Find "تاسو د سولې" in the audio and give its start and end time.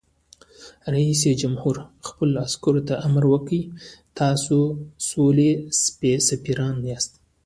4.19-5.51